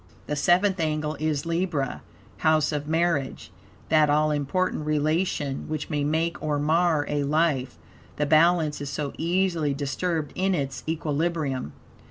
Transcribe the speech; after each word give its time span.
The 0.25 0.35
seventh 0.35 0.79
angle 0.79 1.13
is 1.19 1.45
Libra, 1.45 2.01
House 2.37 2.71
of 2.71 2.87
Marriage; 2.87 3.51
that 3.89 4.09
all 4.09 4.31
important 4.31 4.87
relation 4.87 5.69
which 5.69 5.91
may 5.91 6.03
make 6.03 6.41
or 6.41 6.57
mar 6.57 7.05
a 7.07 7.21
life, 7.23 7.77
the 8.15 8.25
Balance 8.25 8.81
is 8.81 8.89
so 8.89 9.13
easily 9.19 9.75
disturbed 9.75 10.31
in 10.35 10.55
its 10.55 10.83
equilibrium. 10.87 11.73